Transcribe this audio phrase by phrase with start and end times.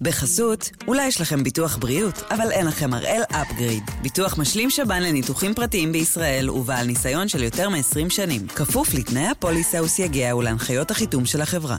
[0.00, 3.82] בחסות, אולי יש לכם ביטוח בריאות, אבל אין לכם הראל אפגריד.
[4.02, 8.46] ביטוח משלים שב"ן לניתוחים פרטיים בישראל ובעל ניסיון של יותר מ-20 שנים.
[8.48, 11.76] כפוף לתנאי הפוליסה וסייגיה ולהנחיות החיתום של החברה.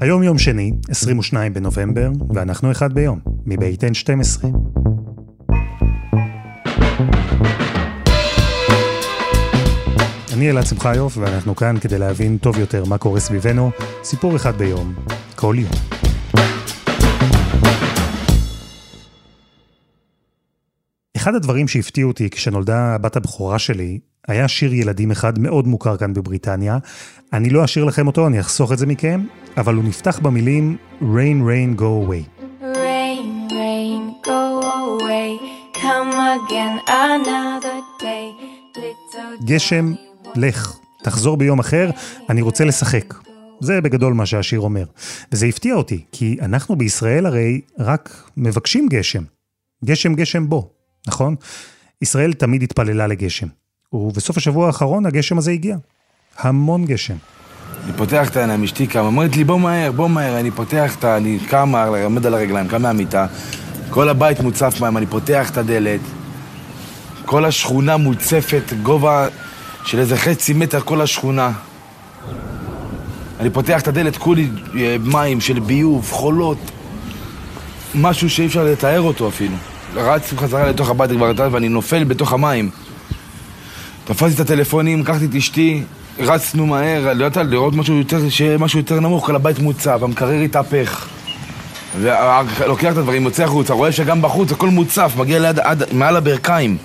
[0.00, 4.46] היום יום שני, 22 בנובמבר, ואנחנו אחד ביום, מבית N12.
[10.32, 13.70] אני אלעד שמחיוף, ואנחנו כאן כדי להבין טוב יותר מה קורה סביבנו,
[14.04, 14.94] סיפור אחד ביום,
[15.40, 15.70] כל יום.
[21.16, 26.14] אחד הדברים שהפתיעו אותי כשנולדה הבת הבכורה שלי, היה שיר ילדים אחד מאוד מוכר כאן
[26.14, 26.78] בבריטניה.
[27.32, 29.24] אני לא אשאיר לכם אותו, אני אחסוך את זה מכם,
[29.56, 32.44] אבל הוא נפתח במילים Rain, rain, go away.
[32.62, 35.30] Rain, rain, go away,
[35.74, 38.44] come again another day.
[39.44, 39.92] גשם,
[40.36, 41.90] לך, תחזור ביום אחר,
[42.30, 43.27] אני רוצה לשחק.
[43.60, 44.84] זה בגדול מה שהשיר אומר.
[45.32, 49.22] וזה הפתיע אותי, כי אנחנו בישראל הרי רק מבקשים גשם.
[49.84, 50.70] גשם גשם בו,
[51.06, 51.34] נכון?
[52.02, 53.46] ישראל תמיד התפללה לגשם.
[53.92, 55.76] ובסוף השבוע האחרון הגשם הזה הגיע.
[56.38, 57.16] המון גשם.
[57.84, 61.04] אני פותח את העיניים, אשתי קמה, אומרת לי בוא מהר, בוא מהר, אני פותח את
[61.04, 61.16] ה...
[61.16, 61.72] אני קם,
[62.04, 63.26] עומד על הרגליים, קם מהמיטה,
[63.90, 66.00] כל הבית מוצף מים, אני פותח את הדלת,
[67.24, 69.28] כל השכונה מוצפת, גובה
[69.84, 71.52] של איזה חצי מטר כל השכונה.
[73.40, 76.58] אני פותח את הדלת, כולי אה, מים של ביוב, חולות,
[77.94, 79.54] משהו שאי אפשר לתאר אותו אפילו.
[79.94, 82.70] רצתי חזרה לתוך הבית כבר ואני נופל בתוך המים.
[84.04, 85.82] תפסתי את הטלפונים, לקחתי את אשתי,
[86.18, 90.40] רצנו מהר, לא יודעת, לראות משהו יותר, שיהיה משהו יותר נמוך, כל הבית מוצף, המקרר
[90.40, 91.06] התהפך.
[92.00, 96.76] ולוקח את הדברים, יוצא החוצה, רואה שגם בחוץ הכל מוצף, מגיע ליד, עד, מעל הברכיים.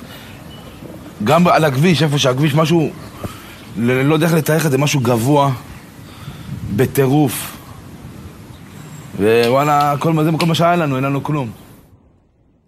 [1.23, 2.91] גם על הכביש, איפה שהכביש משהו,
[3.77, 5.51] לא יודע איך לתאר את זה, משהו גבוה,
[6.75, 7.57] בטירוף.
[9.19, 11.51] ווואלה, כל, זה כל מה שהיה לנו, אין לנו כלום.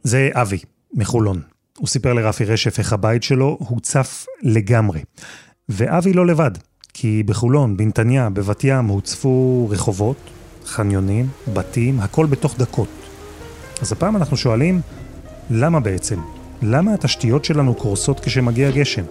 [0.03, 0.57] זה אבי,
[0.93, 1.41] מחולון.
[1.77, 5.01] הוא סיפר לרפי רשף איך הבית שלו הוצף לגמרי.
[5.69, 6.51] ואבי לא לבד,
[6.93, 10.17] כי בחולון, בנתניה, בבת ים, הוצפו רחובות,
[10.65, 12.87] חניונים, בתים, הכל בתוך דקות.
[13.81, 14.81] אז הפעם אנחנו שואלים,
[15.49, 16.19] למה בעצם?
[16.61, 19.03] למה התשתיות שלנו קורסות כשמגיע גשם?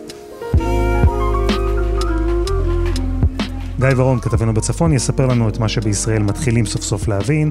[3.80, 7.48] גיא ורון, כתבנו בצפון, יספר לנו את מה שבישראל מתחילים סוף סוף להבין,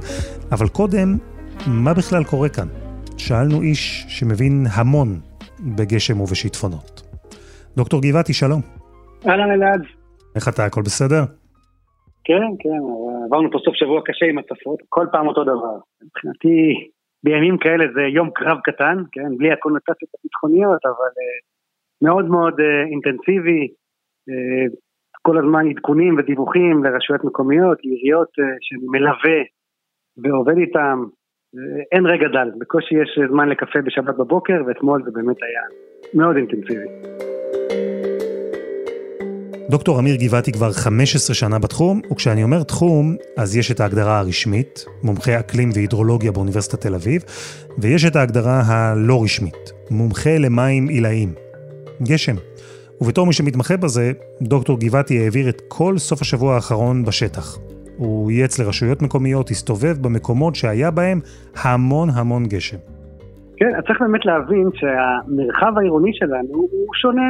[0.52, 1.10] אבל קודם,
[1.68, 2.68] מה בכלל קורה כאן?
[3.18, 5.08] שאלנו איש שמבין המון
[5.78, 7.02] בגשם ובשיטפונות.
[7.78, 8.62] דוקטור גבעתי, שלום.
[9.28, 9.82] אהלן אלעד.
[10.36, 11.24] איך אתה, הכל בסדר?
[12.24, 12.82] כן, כן,
[13.26, 15.76] עברנו פה סוף שבוע קשה עם הצפות, כל פעם אותו דבר.
[16.04, 16.60] מבחינתי,
[17.24, 21.44] בימים כאלה זה יום קרב קטן, כן, בלי הקונוטציות הביטחוניות, אבל uh,
[22.02, 23.68] מאוד מאוד uh, אינטנסיבי,
[24.30, 24.83] uh,
[25.28, 29.40] כל הזמן עדכונים ודיווחים לרשויות מקומיות, לעיריות uh, שאני מלווה
[30.18, 31.04] ועובד איתם,
[31.92, 35.62] אין רגע דל, בקושי יש זמן לקפה בשבת בבוקר, ואתמול זה באמת היה
[36.14, 36.90] מאוד אינטנסיבי.
[39.70, 44.86] דוקטור אמיר גבעתי כבר 15 שנה בתחום, וכשאני אומר תחום, אז יש את ההגדרה הרשמית,
[45.04, 47.22] מומחה אקלים והידרולוגיה באוניברסיטת תל אביב,
[47.78, 51.30] ויש את ההגדרה הלא רשמית, מומחה למים עילאיים.
[52.02, 52.36] גשם.
[53.02, 54.12] ובתור מי שמתמחה בזה,
[54.42, 57.58] דוקטור גבעתי העביר את כל סוף השבוע האחרון בשטח.
[57.98, 61.20] הוא ייעץ לרשויות מקומיות, הסתובב במקומות שהיה בהם
[61.64, 62.78] המון המון גשם.
[63.58, 67.22] כן, צריך באמת להבין שהמרחב העירוני שלנו הוא שונה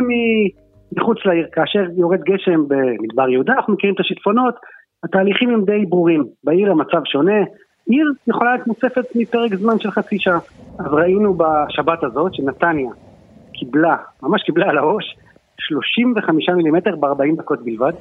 [0.98, 1.48] מחוץ לעיר.
[1.52, 4.56] כאשר יורד גשם במדבר יהודה, אנחנו מכירים את השיטפונות,
[5.04, 6.24] התהליכים הם די ברורים.
[6.44, 7.44] בעיר המצב שונה,
[7.90, 10.40] עיר יכולה להיות מוצפת מפרק זמן של חצי שעה.
[10.80, 12.92] אז ראינו בשבת הזאת שנתניה
[13.54, 15.18] קיבלה, ממש קיבלה על הראש,
[15.60, 17.94] 35 מילימטר ב-40 דקות בלבד.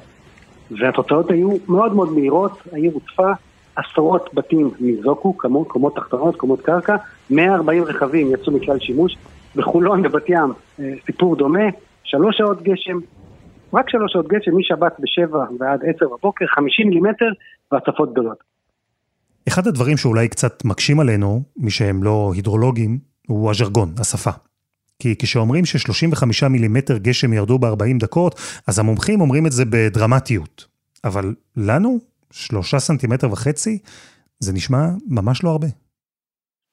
[0.71, 3.31] והתוצאות היו מאוד מאוד מהירות, העיר הוצפה,
[3.75, 6.95] עשרות בתים ניזוקו, קומות, קומות תחתונות, קומות קרקע,
[7.29, 9.15] 140 רכבים יצאו מכלל שימוש,
[9.55, 11.69] בחולון, בבת ים, אה, סיפור דומה,
[12.03, 12.99] שלוש שעות גשם,
[13.73, 17.29] רק שלוש שעות גשם, משבת בשבע ועד עשר בבוקר, 50 מילימטר
[17.71, 18.37] והצפות גדולות.
[19.47, 24.31] אחד הדברים שאולי קצת מקשים עלינו, מי שהם לא הידרולוגים, הוא הז'רגון, השפה.
[25.03, 28.33] כי כשאומרים ש-35 מילימטר גשם ירדו ב-40 דקות,
[28.67, 30.65] אז המומחים אומרים את זה בדרמטיות.
[31.03, 31.25] אבל
[31.57, 31.97] לנו,
[32.31, 33.79] שלושה סנטימטר וחצי,
[34.39, 34.83] זה נשמע
[35.17, 35.67] ממש לא הרבה.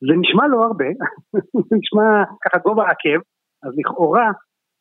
[0.06, 0.84] זה נשמע לא הרבה,
[1.68, 2.08] זה נשמע
[2.44, 3.20] ככה גובה עקב,
[3.62, 4.28] אז לכאורה,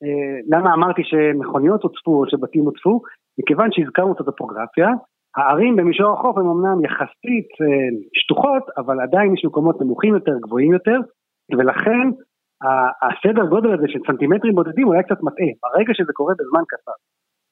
[0.04, 3.01] אה, למה אמרתי שמכוניות הוצפו או שבתים הוצפו?
[3.40, 4.90] מכיוון שהזכרנו את הטופוגרפיה,
[5.38, 7.68] הערים במישור החוף הן אמנם יחסית אה,
[8.13, 11.00] שטוחות, אבל עדיין יש מקומות נמוכים יותר, גבוהים יותר,
[11.57, 12.07] ולכן
[13.01, 16.91] הסדר גודל הזה של סנטימטרים בודדים אולי קצת מטעה, ברגע שזה קורה בזמן קצר.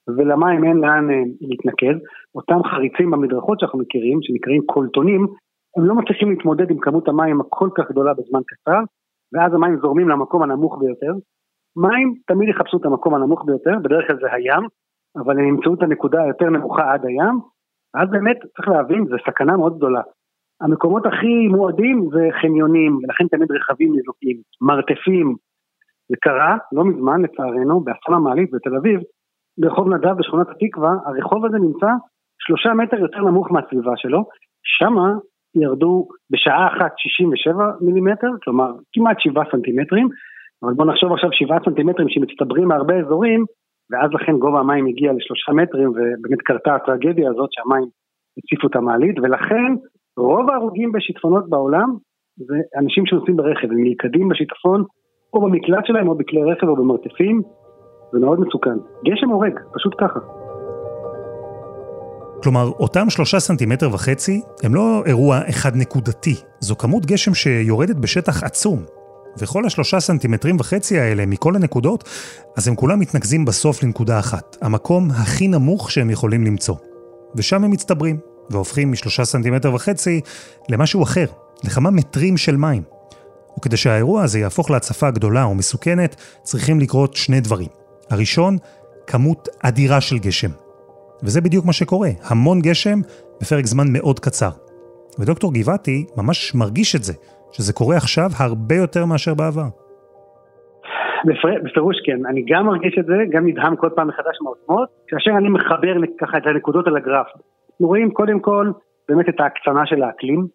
[0.07, 1.97] ולמים אין לאן אה, להתנקז.
[2.35, 5.27] אותם חריצים במדרכות שאנחנו מכירים, שנקראים קולטונים,
[5.77, 8.79] הם לא מצליחים להתמודד עם כמות המים הכל כך גדולה בזמן קצר,
[9.33, 11.13] ואז המים זורמים למקום הנמוך ביותר.
[11.77, 14.63] מים תמיד יחפשו את המקום הנמוך ביותר, בדרך כלל זה הים,
[15.17, 17.39] אבל הם ימצאו את הנקודה היותר נמוכה עד הים,
[17.93, 20.01] אז באמת צריך להבין, זו סכנה מאוד גדולה.
[20.61, 25.35] המקומות הכי מועדים זה חניונים, ולכן תמיד רכבים ניזוקים, מרתפים.
[26.09, 28.99] זה קרה, לא מזמן לצערנו, באסון המעלית בתל אביב,
[29.57, 31.87] ברחוב נדב בשכונת התקווה, הרחוב הזה נמצא
[32.39, 34.25] שלושה מטר יותר נמוך מהסביבה שלו,
[34.63, 35.13] שמה
[35.55, 40.07] ירדו בשעה אחת 67 מילימטר, כלומר כמעט 7 סנטימטרים,
[40.63, 43.45] אבל בואו נחשוב עכשיו 7 סנטימטרים שמצטברים מהרבה אזורים,
[43.91, 47.87] ואז לכן גובה המים הגיע לשלושה מטרים, ובאמת קרתה הטרגדיה הזאת שהמים
[48.37, 49.71] הציפו את המעלית, ולכן
[50.17, 51.89] רוב ההרוגים בשיטפונות בעולם
[52.37, 54.83] זה אנשים שנוסעים ברכב, הם נלכדים בשיטפון,
[55.33, 57.41] או במקלט שלהם, או בכלי רכב, או במרתפים,
[58.11, 58.77] זה מאוד מסוכן.
[59.05, 60.19] גשם הורג, פשוט ככה.
[62.43, 68.43] כלומר, אותם שלושה סנטימטר וחצי הם לא אירוע אחד נקודתי, זו כמות גשם שיורדת בשטח
[68.43, 68.79] עצום.
[69.41, 72.03] וכל השלושה סנטימטרים וחצי האלה מכל הנקודות,
[72.57, 76.75] אז הם כולם מתנקזים בסוף לנקודה אחת, המקום הכי נמוך שהם יכולים למצוא.
[77.35, 78.17] ושם הם מצטברים,
[78.49, 80.21] והופכים משלושה סנטימטר וחצי
[80.69, 81.25] למשהו אחר,
[81.65, 82.83] לכמה מטרים של מים.
[83.59, 87.67] וכדי שהאירוע הזה יהפוך להצפה גדולה או מסוכנת, צריכים לקרות שני דברים.
[88.09, 88.57] הראשון,
[89.07, 90.49] כמות אדירה של גשם.
[91.23, 92.99] וזה בדיוק מה שקורה, המון גשם
[93.41, 94.49] בפרק זמן מאוד קצר.
[95.19, 97.13] ודוקטור גבעתי ממש מרגיש את זה,
[97.51, 99.67] שזה קורה עכשיו הרבה יותר מאשר בעבר.
[101.63, 105.49] בפירוש כן, אני גם מרגיש את זה, גם נדהם כל פעם מחדש מהעוצמות, כאשר אני
[105.49, 107.27] מחבר ככה את הנקודות על הגרף.
[107.77, 108.71] אנחנו רואים קודם כל
[109.09, 110.47] באמת את ההקצנה של האקלים,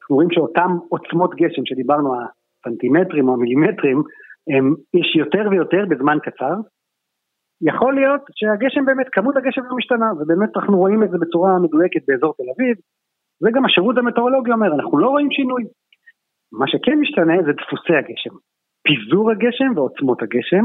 [0.00, 4.02] אנחנו רואים שאותם עוצמות גשם שדיברנו, הסנטימטרים או המילימטרים,
[4.50, 6.54] הם, יש יותר ויותר בזמן קצר.
[7.62, 12.02] יכול להיות שהגשם באמת, כמות הגשם לא משתנה, ובאמת אנחנו רואים את זה בצורה מדויקת
[12.08, 12.76] באזור תל אביב,
[13.42, 15.64] וגם השירות המטאורולוגי אומר, אנחנו לא רואים שינוי.
[16.52, 18.34] מה שכן משתנה זה דפוסי הגשם.
[18.84, 20.64] פיזור הגשם ועוצמות הגשם.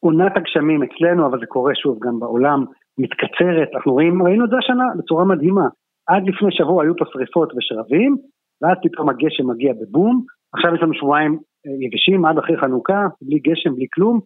[0.00, 2.64] עונת הגשמים אצלנו, אבל זה קורה שוב גם בעולם,
[2.98, 5.68] מתקצרת, אנחנו רואים, ראינו את זה השנה בצורה מדהימה.
[6.06, 8.16] עד לפני שבוע היו פה שריפות ושרבים,
[8.62, 10.24] ואז פתאום הגשם מגיע בבום,
[10.54, 14.20] עכשיו יש לנו שבועיים אה, יבשים עד אחרי חנוכה, בלי גשם, בלי כלום,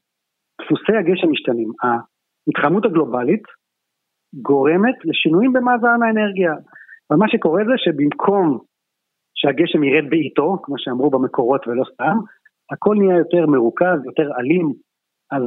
[0.61, 1.71] דפוסי הגשם משתנים.
[1.83, 3.43] ההתחממות הגלובלית
[4.35, 6.55] גורמת לשינויים במאזן האנרגיה.
[7.13, 8.59] ומה שקורה זה שבמקום
[9.35, 12.17] שהגשם ירד בעיתו, כמו שאמרו במקורות ולא סתם,
[12.73, 14.73] הכל נהיה יותר מרוכז, יותר אלים,
[15.31, 15.43] אז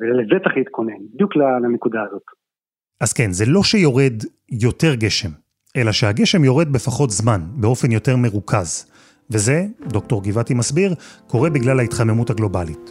[0.00, 2.22] לזה צריך להתכונן, בדיוק לנקודה הזאת.
[3.00, 5.30] אז כן, זה לא שיורד יותר גשם,
[5.76, 8.90] אלא שהגשם יורד בפחות זמן, באופן יותר מרוכז.
[9.30, 10.94] וזה, דוקטור גבעתי מסביר,
[11.26, 12.90] קורה בגלל ההתחממות הגלובלית.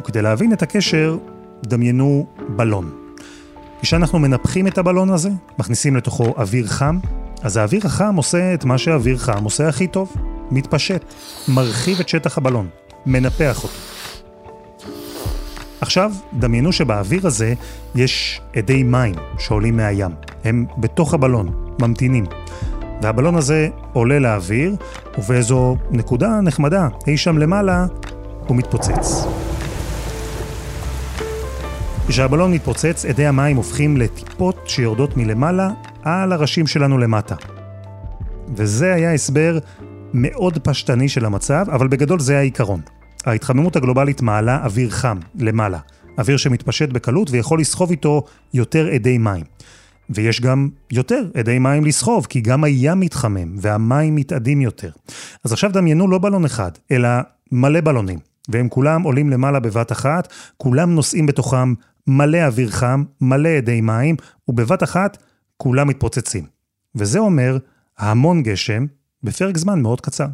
[0.00, 1.16] וכדי להבין את הקשר,
[1.66, 2.26] דמיינו
[2.56, 3.12] בלון.
[3.82, 6.98] כשאנחנו מנפחים את הבלון הזה, מכניסים לתוכו אוויר חם,
[7.42, 10.16] אז האוויר החם עושה את מה שאוויר חם עושה הכי טוב,
[10.50, 11.04] מתפשט,
[11.48, 12.68] מרחיב את שטח הבלון,
[13.06, 13.91] מנפח אותו.
[15.82, 17.54] עכשיו, דמיינו שבאוויר הזה
[17.94, 20.10] יש אדי מים שעולים מהים.
[20.44, 22.24] הם בתוך הבלון, ממתינים.
[23.02, 24.76] והבלון הזה עולה לאוויר,
[25.18, 27.86] ובאיזו נקודה נחמדה, אי שם למעלה,
[28.46, 29.26] הוא מתפוצץ.
[32.08, 35.70] כשהבלון מתפוצץ, אדי המים הופכים לטיפות שיורדות מלמעלה
[36.02, 37.34] על הראשים שלנו למטה.
[38.56, 39.58] וזה היה הסבר
[40.14, 42.80] מאוד פשטני של המצב, אבל בגדול זה העיקרון.
[43.24, 45.78] ההתחממות הגלובלית מעלה אוויר חם, למעלה.
[46.18, 48.22] אוויר שמתפשט בקלות ויכול לסחוב איתו
[48.54, 49.44] יותר אדי מים.
[50.10, 54.90] ויש גם יותר אדי מים לסחוב, כי גם הים מתחמם והמים מתאדים יותר.
[55.44, 57.08] אז עכשיו דמיינו לא בלון אחד, אלא
[57.52, 61.74] מלא בלונים, והם כולם עולים למעלה בבת אחת, כולם נושאים בתוכם
[62.06, 64.16] מלא אוויר חם, מלא אדי מים,
[64.48, 65.18] ובבת אחת
[65.56, 66.44] כולם מתפוצצים.
[66.94, 67.58] וזה אומר
[67.98, 68.86] המון גשם
[69.22, 70.26] בפרק זמן מאוד קצר.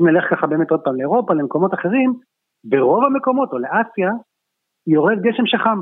[0.00, 2.14] אם נלך ככה באמת עוד פעם לאירופה, למקומות אחרים,
[2.64, 4.10] ברוב המקומות, או לאסיה,
[4.86, 5.80] יורד גשם שחם.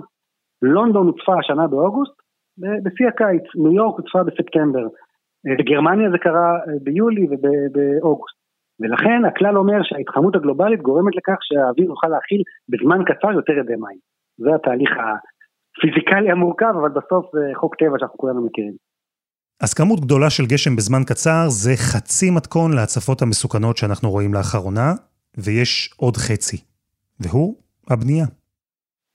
[0.62, 2.15] לונדון הוצפה השנה באוגוסט,
[2.59, 4.87] בשיא הקיץ, ניו יורק הוצפה בספטמבר.
[5.59, 8.38] בגרמניה זה קרה אה, ביולי ובאוגוסט.
[8.81, 13.99] ולכן הכלל אומר שההתחממות הגלובלית גורמת לכך שהאוויר יוכל להכיל בזמן קצר יותר ידי מים.
[14.38, 18.88] זה התהליך הפיזיקלי המורכב, אבל בסוף זה חוק טבע שאנחנו כולנו מכירים.
[19.62, 24.88] אז כמות גדולה של גשם בזמן קצר זה חצי מתכון להצפות המסוכנות שאנחנו רואים לאחרונה,
[25.45, 26.57] ויש עוד חצי,
[27.21, 27.55] והוא
[27.91, 28.27] הבנייה.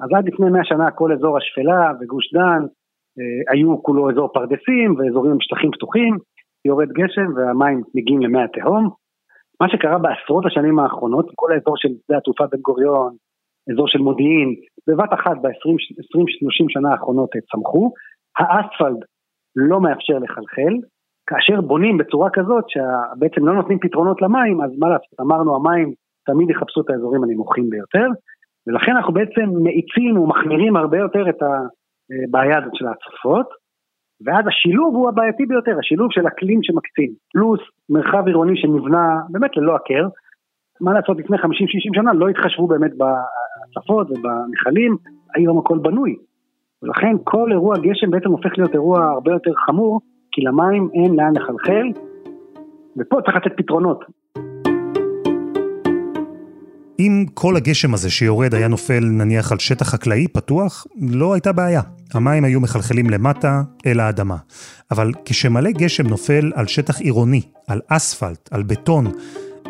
[0.02, 2.62] אז עד לפני 100 שנה כל אזור השפלה וגוש דן
[3.20, 6.18] אה, היו כולו אזור פרדסים ואזורים עם שטחים פתוחים,
[6.66, 8.90] יורד גשם והמים מגיעים למי התהום.
[9.62, 13.12] מה שקרה בעשרות השנים האחרונות, כל האזור של שדה התעופה בן גוריון,
[13.72, 14.50] אזור של מודיעין,
[14.88, 17.94] בבת אחת ב-20-30 שנה האחרונות צמחו,
[18.38, 19.13] האספלט
[19.56, 20.74] לא מאפשר לחלחל,
[21.28, 25.94] כאשר בונים בצורה כזאת שבעצם לא נותנים פתרונות למים, אז מה לעשות, אמרנו המים
[26.26, 28.08] תמיד יחפשו את האזורים הנמוכים ביותר,
[28.68, 33.48] ולכן אנחנו בעצם מאיצים ומחמירים הרבה יותר את הבעיה הזאת של ההצפות,
[34.26, 39.76] ואז השילוב הוא הבעייתי ביותר, השילוב של אקלים שמקצין, פלוס מרחב עירוני שנבנה באמת ללא
[39.76, 40.08] הכר,
[40.82, 41.42] מה לעשות לפני 50-60
[41.96, 44.98] שנה לא התחשבו באמת בהצפות ובנחלים,
[45.36, 46.16] היום הכל בנוי.
[46.84, 51.34] ולכן כל אירוע גשם בעצם הופך להיות אירוע הרבה יותר חמור, כי למים אין לאן
[51.36, 51.88] לחלחל,
[52.98, 54.06] ופה צריך לתת פתרונות.
[57.00, 61.82] אם כל הגשם הזה שיורד היה נופל נניח על שטח חקלאי פתוח, לא הייתה בעיה.
[62.14, 64.38] המים היו מחלחלים למטה, אל האדמה.
[64.92, 69.06] אבל כשמלא גשם נופל על שטח עירוני, על אספלט, על בטון,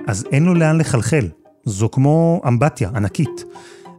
[0.08, 1.26] אז אין לו לאן לחלחל.
[1.66, 3.46] זו כמו אמבטיה ענקית.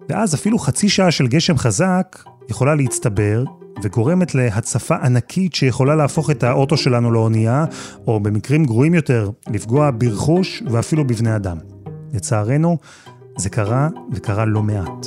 [0.08, 2.18] ואז אפילו חצי שעה של גשם חזק
[2.50, 3.44] יכולה להצטבר
[3.82, 7.64] וגורמת להצפה ענקית שיכולה להפוך את האוטו שלנו לאונייה,
[8.06, 11.56] או במקרים גרועים יותר, לפגוע ברכוש ואפילו בבני אדם.
[12.12, 12.78] לצערנו,
[13.36, 15.06] זה קרה וקרה לא מעט.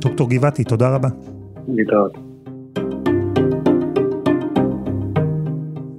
[0.00, 1.08] דוקטור גבעתי, תודה רבה.
[1.68, 2.18] להתראות.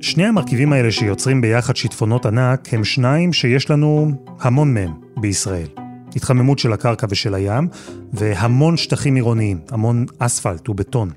[0.01, 5.82] שני המרכיבים האלה שיוצרים ביחד שיטפונות ענק הם שניים שיש לנו המון מהם בישראל.
[6.15, 7.67] התחממות של הקרקע ושל הים,
[8.13, 11.09] והמון שטחים עירוניים, המון אספלט ובטון.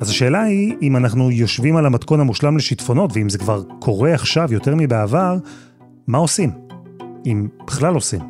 [0.00, 4.52] אז השאלה היא, אם אנחנו יושבים על המתכון המושלם לשיטפונות, ואם זה כבר קורה עכשיו
[4.52, 5.36] יותר מבעבר,
[6.06, 6.50] מה עושים?
[7.26, 8.20] אם בכלל עושים.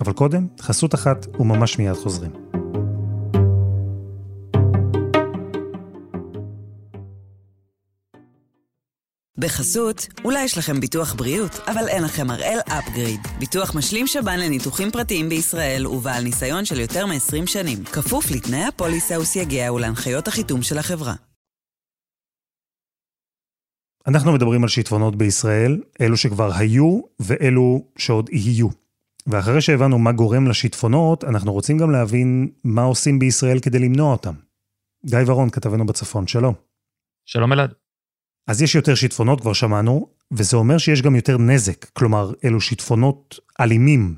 [0.00, 2.49] אבל קודם, חסות אחת וממש מיד חוזרים.
[9.40, 13.20] בחסות, אולי יש לכם ביטוח בריאות, אבל אין לכם הראל אפגריד.
[13.38, 17.84] ביטוח משלים שב"ן לניתוחים פרטיים בישראל ובעל ניסיון של יותר מ-20 שנים.
[17.84, 21.14] כפוף לתנאי הפוליסה וסייגיה ולהנחיות החיתום של החברה.
[24.06, 28.68] אנחנו מדברים על שיטפונות בישראל, אלו שכבר היו ואלו שעוד יהיו.
[29.26, 34.34] ואחרי שהבנו מה גורם לשיטפונות, אנחנו רוצים גם להבין מה עושים בישראל כדי למנוע אותם.
[35.06, 36.54] גיא ורון, כתבנו בצפון, שלום.
[37.26, 37.79] שלום אלעד.
[38.50, 43.38] אז יש יותר שיטפונות, כבר שמענו, וזה אומר שיש גם יותר נזק, כלומר, אלו שיטפונות
[43.60, 44.16] אלימים.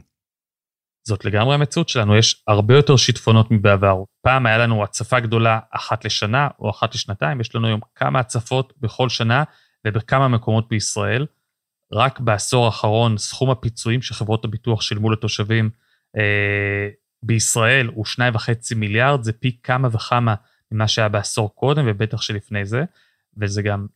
[1.09, 4.03] זאת לגמרי המציאות שלנו, יש הרבה יותר שיטפונות מבעבר.
[4.23, 8.73] פעם היה לנו הצפה גדולה אחת לשנה או אחת לשנתיים, יש לנו היום כמה הצפות
[8.81, 9.45] בכל שנה
[9.87, 11.27] ובכמה מקומות בישראל.
[11.93, 15.71] רק בעשור האחרון סכום הפיצויים שחברות הביטוח שילמו לתושבים
[16.17, 16.89] אה,
[17.23, 20.35] בישראל הוא 2.5 מיליארד, זה פי כמה וכמה
[20.73, 22.85] ממה שהיה בעשור קודם ובטח שלפני זה,
[23.37, 23.87] וזה גם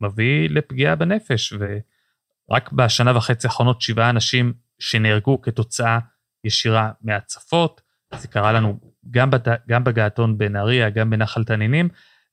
[0.00, 5.98] מביא לפגיעה בנפש, ורק בשנה וחצי האחרונות שבעה אנשים שנהרגו כתוצאה
[6.44, 7.80] ישירה מהצפות,
[8.18, 9.48] זה קרה לנו גם, בת...
[9.68, 11.88] גם בגעתון בנהריה, גם בנחל תנינים,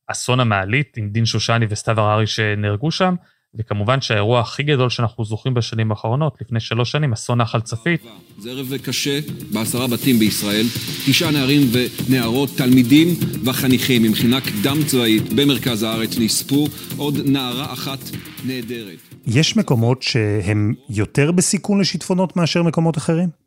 [0.07, 3.15] אסון המעלית עם דין שושני וסתיו הררי שנהרגו שם,
[3.55, 8.01] וכמובן שהאירוע הכי גדול שאנחנו זוכרים בשנים האחרונות, לפני שלוש שנים, אסון נחל צפית.
[8.39, 9.19] זה ערב קשה
[9.51, 10.65] בעשרה בתים בישראל,
[11.07, 13.07] תשעה נערים ונערות, תלמידים
[13.45, 16.67] וחניכים ממכינה קדם צבאית במרכז הארץ נספו,
[16.97, 17.99] עוד נערה אחת
[18.45, 18.97] נהדרת.
[19.27, 23.40] יש מקומות שהם יותר בסיכון לשיטפונות מאשר מקומות אחרים?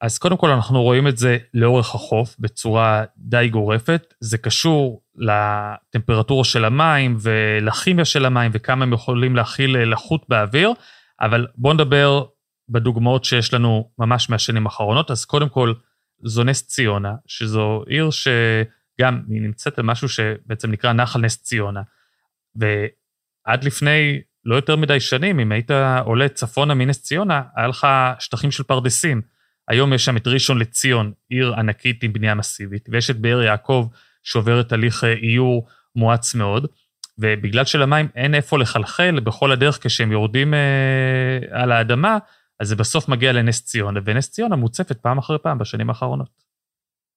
[0.00, 4.14] אז קודם כל אנחנו רואים את זה לאורך החוף בצורה די גורפת.
[4.20, 10.72] זה קשור לטמפרטורה של המים ולכימיה של המים וכמה הם יכולים להכיל לחות באוויר,
[11.20, 12.24] אבל בואו נדבר
[12.68, 15.10] בדוגמאות שיש לנו ממש מהשנים האחרונות.
[15.10, 15.74] אז קודם כל,
[16.24, 21.82] זו נס ציונה, שזו עיר שגם היא נמצאת במשהו שבעצם נקרא נחל נס ציונה.
[22.56, 25.70] ועד לפני לא יותר מדי שנים, אם היית
[26.04, 27.86] עולה צפונה מנס ציונה, היה לך
[28.18, 29.35] שטחים של פרדסים.
[29.68, 33.88] היום יש שם את ראשון לציון, עיר ענקית עם בנייה מסיבית, ויש את באר יעקב
[34.22, 36.66] שעוברת הליך אה, איור מואץ מאוד,
[37.18, 42.18] ובגלל שלמים אין איפה לחלחל בכל הדרך כשהם יורדים אה, על האדמה,
[42.60, 46.46] אז זה בסוף מגיע לנס ציונה, ונס ציונה מוצפת פעם אחרי פעם בשנים האחרונות.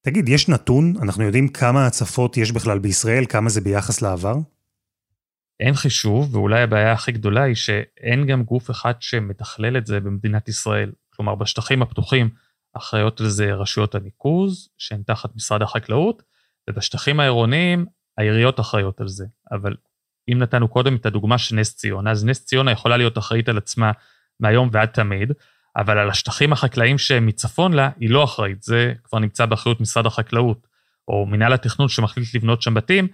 [0.01, 0.93] תגיד, יש נתון?
[1.01, 3.25] אנחנו יודעים כמה הצפות יש בכלל בישראל?
[3.25, 4.35] כמה זה ביחס לעבר?
[5.59, 10.47] אין חישוב, ואולי הבעיה הכי גדולה היא שאין גם גוף אחד שמתכלל את זה במדינת
[10.47, 10.91] ישראל.
[11.19, 12.29] כלומר, בשטחים הפתוחים
[12.77, 16.23] אחראיות לזה רשויות הניקוז, שהן תחת משרד החקלאות,
[16.69, 17.85] ובשטחים העירוניים
[18.17, 19.25] העיריות אחראיות על זה.
[19.51, 19.75] אבל
[20.31, 23.57] אם נתנו קודם את הדוגמה של נס ציונה, אז נס ציונה יכולה להיות אחראית על
[23.57, 23.91] עצמה
[24.39, 25.31] מהיום ועד תמיד,
[25.77, 30.67] אבל על השטחים החקלאיים שמצפון לה, היא לא אחראית, זה כבר נמצא באחריות משרד החקלאות,
[31.07, 33.07] או מנהל התכנון שמחליט לבנות שם בתים,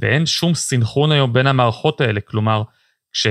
[0.00, 2.62] ואין שום סינכרון היום בין המערכות האלה, כלומר,
[3.12, 3.26] כש...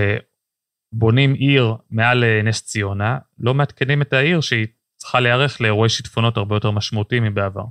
[0.93, 4.67] בונים עיר מעל אה, נס ציונה, לא מעדכנים את העיר שהיא
[4.98, 7.65] צריכה להיערך לאירועי שיטפונות הרבה יותר משמעותיים מבעבר.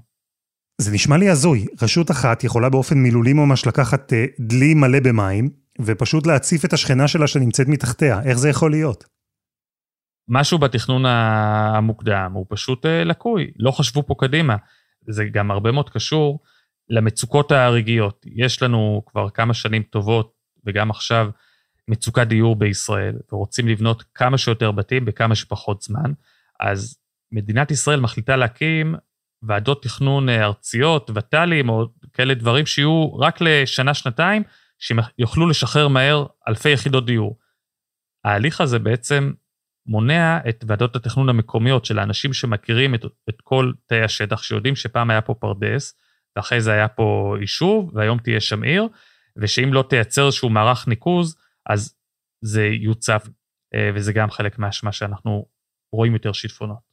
[0.80, 1.66] זה נשמע לי הזוי.
[1.82, 5.50] רשות אחת יכולה באופן מילולי ממש לקחת אה, דלי מלא במים,
[5.80, 8.22] ופשוט להציף את השכנה שלה שנמצאת מתחתיה.
[8.22, 9.04] איך זה יכול להיות?
[10.28, 14.56] משהו בתכנון המוקדם הוא פשוט אה, לקוי, לא חשבו פה קדימה.
[15.08, 16.40] זה גם הרבה מאוד קשור
[16.88, 18.26] למצוקות הרגעיות.
[18.36, 20.32] יש לנו כבר כמה שנים טובות,
[20.66, 21.30] וגם עכשיו,
[21.90, 26.12] מצוקת דיור בישראל, ורוצים לבנות כמה שיותר בתים בכמה שפחות זמן,
[26.61, 26.99] אז
[27.32, 28.94] מדינת ישראל מחליטה להקים
[29.42, 34.42] ועדות תכנון ארציות, ות"לים, או כאלה דברים שיהיו רק לשנה-שנתיים,
[34.78, 37.38] שיוכלו לשחרר מהר אלפי יחידות דיור.
[38.25, 39.32] ההליך הזה בעצם
[39.87, 45.11] מונע את ועדות התכנון המקומיות של האנשים שמכירים את, את כל תאי השטח, שיודעים שפעם
[45.11, 45.94] היה פה פרדס,
[46.37, 48.88] ואחרי זה היה פה יישוב, והיום תהיה שם עיר,
[49.37, 51.37] ושאם לא תייצר איזשהו מערך ניקוז,
[51.70, 51.94] אז
[52.44, 53.28] זה יוצף,
[53.74, 55.46] אה, וזה גם חלק מהאשמה שאנחנו
[55.92, 56.90] רואים יותר שיטפונות.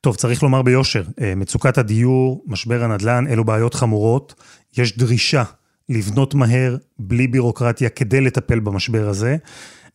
[0.00, 4.34] טוב, צריך לומר ביושר, אה, מצוקת הדיור, משבר הנדל"ן, אלו בעיות חמורות.
[4.78, 5.44] יש דרישה
[5.88, 9.36] לבנות מהר, בלי בירוקרטיה, כדי לטפל במשבר הזה.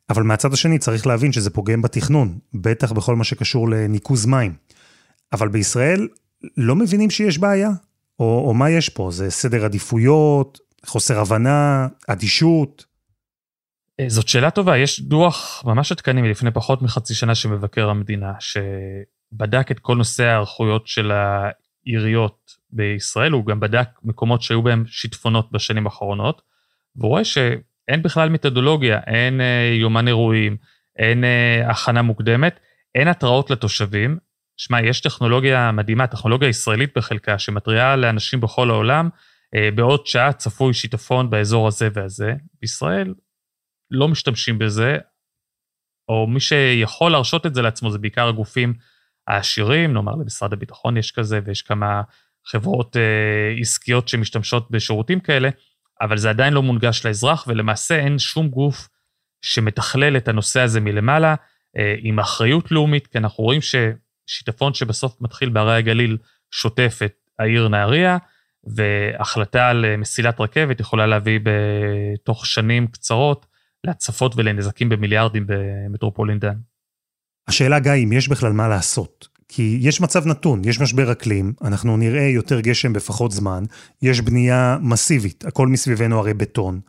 [0.09, 4.53] אבל מהצד השני צריך להבין שזה פוגם בתכנון, בטח בכל מה שקשור לניקוז מים.
[5.33, 6.07] אבל בישראל
[6.57, 7.69] לא מבינים שיש בעיה?
[8.19, 9.09] או, או מה יש פה?
[9.11, 12.86] זה סדר עדיפויות, חוסר הבנה, אדישות?
[13.99, 18.33] אה, זאת שאלה טובה, יש דוח ממש עדכני מלפני פחות מחצי שנה של מבקר המדינה,
[18.39, 25.51] שבדק את כל נושא ההיערכויות של העיריות בישראל, הוא גם בדק מקומות שהיו בהם שיטפונות
[25.51, 26.41] בשנים האחרונות,
[26.95, 30.57] והוא רואה שאין בכלל מתודולוגיה, אין אה, יומן אירועים,
[30.97, 32.59] אין אה, הכנה מוקדמת,
[32.95, 34.17] אין התראות לתושבים.
[34.57, 39.09] שמע, יש טכנולוגיה מדהימה, טכנולוגיה ישראלית בחלקה, שמתריעה לאנשים בכל העולם,
[39.75, 42.33] בעוד שעה צפוי שיטפון באזור הזה והזה.
[42.61, 43.13] בישראל
[43.91, 44.97] לא משתמשים בזה,
[46.09, 48.73] או מי שיכול להרשות את זה לעצמו זה בעיקר הגופים
[49.27, 52.01] העשירים, נאמר למשרד הביטחון יש כזה, ויש כמה
[52.45, 55.49] חברות אה, עסקיות שמשתמשות בשירותים כאלה,
[56.01, 58.87] אבל זה עדיין לא מונגש לאזרח, ולמעשה אין שום גוף
[59.41, 61.35] שמתכלל את הנושא הזה מלמעלה,
[61.77, 66.17] אה, עם אחריות לאומית, כי אנחנו רואים ששיטפון שבסוף מתחיל בערי הגליל
[66.51, 68.17] שוטף את העיר נהריה,
[68.63, 73.46] והחלטה על מסילת רכבת יכולה להביא בתוך שנים קצרות
[73.83, 76.57] להצפות ולנזקים במיליארדים במטרופולין דן.
[77.47, 79.37] השאלה, גיא, אם יש בכלל מה לעשות.
[79.49, 83.63] כי יש מצב נתון, יש משבר אקלים, אנחנו נראה יותר גשם בפחות זמן,
[84.01, 86.79] יש בנייה מסיבית, הכל מסביבנו הרי בטון,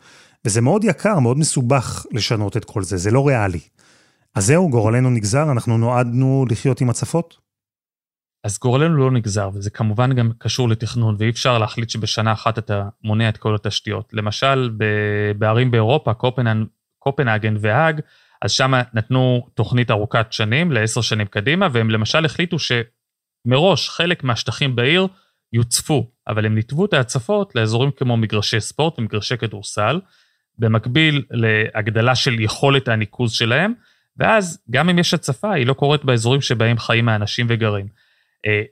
[0.45, 3.61] וזה מאוד יקר, מאוד מסובך לשנות את כל זה, זה לא ריאלי.
[4.35, 7.39] אז זהו, גורלנו נגזר, אנחנו נועדנו לחיות עם הצפות?
[8.45, 12.89] אז גורלנו לא נגזר, וזה כמובן גם קשור לתכנון, ואי אפשר להחליט שבשנה אחת אתה
[13.05, 14.11] מונע את כל התשתיות.
[14.13, 14.71] למשל,
[15.39, 16.67] בערים באירופה, קופנהן
[17.11, 18.01] קופנהגן והאג,
[18.43, 24.77] אז שם נתנו תוכנית ארוכת שנים, לעשר שנים קדימה, והם למשל החליטו שמראש חלק מהשטחים
[24.77, 25.07] בעיר
[25.53, 30.01] יוצפו, אבל הם ניתבו את ההצפות לאזורים כמו מגרשי ספורט ומגרשי כדורסל,
[30.59, 33.73] במקביל להגדלה של יכולת הניקוז שלהם,
[34.17, 37.87] ואז גם אם יש הצפה, היא לא קורית באזורים שבהם חיים האנשים וגרים.
[38.47, 38.63] אה,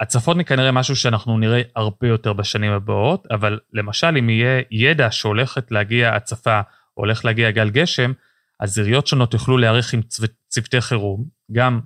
[0.00, 5.10] הצפות היא כנראה משהו שאנחנו נראה הרבה יותר בשנים הבאות, אבל למשל אם יהיה ידע
[5.10, 6.60] שהולכת להגיע הצפה
[6.94, 8.12] הולך להגיע גל גשם,
[8.60, 10.00] אז עיריות שונות יוכלו להיערך עם
[10.48, 11.80] צוותי חירום, גם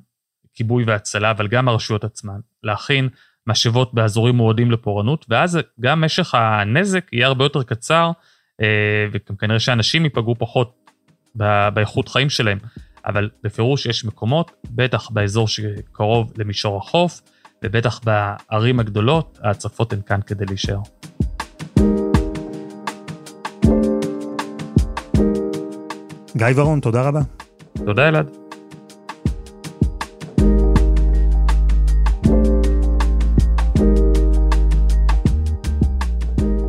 [0.54, 3.08] כיבוי והצלה, אבל גם הרשויות עצמן, להכין
[3.46, 8.10] משאבות באזורים מועדים לפורענות, ואז גם משך הנזק יהיה הרבה יותר קצר,
[8.60, 10.90] אה, וגם כנראה שאנשים ייפגעו פחות
[11.74, 12.58] באיכות חיים שלהם.
[13.06, 17.20] אבל בפירוש יש מקומות, בטח באזור שקרוב למישור החוף,
[17.64, 20.78] ובטח בערים הגדולות, ההצפות הן כאן כדי להישאר.
[26.36, 27.20] גיא ורון, תודה רבה.
[27.72, 28.30] תודה אלעד.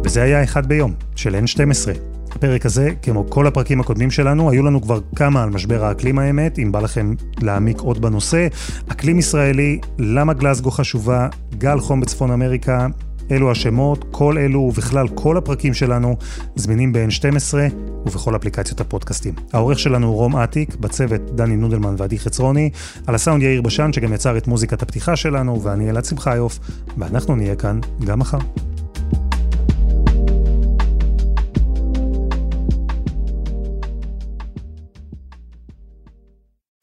[0.04, 1.98] וזה היה אחד ביום, של N12.
[2.32, 6.60] הפרק הזה, כמו כל הפרקים הקודמים שלנו, היו לנו כבר כמה על משבר האקלים האמת,
[6.60, 8.48] אם בא לכם להעמיק עוד בנושא.
[8.88, 12.88] אקלים ישראלי, למה גלסגו חשובה, גל חום בצפון אמריקה,
[13.32, 16.16] אלו השמות, כל אלו ובכלל כל הפרקים שלנו
[16.56, 17.54] זמינים ב-N12
[18.06, 19.34] ובכל אפליקציות הפודקאסטים.
[19.54, 22.70] העורך שלנו הוא רום אטיק, בצוות דני נודלמן ועדי חצרוני,
[23.08, 26.60] על הסאונד יאיר בשן שגם יצר את מוזיקת הפתיחה שלנו, ואני אלעד שמחיוף,
[26.98, 28.40] ואנחנו נהיה כאן גם מחר.